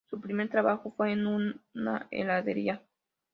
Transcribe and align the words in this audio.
Su 0.09 0.19
primer 0.19 0.49
trabajo 0.49 0.91
fue 0.97 1.11
en 1.11 1.27
una 1.27 2.07
heladería. 2.09 2.81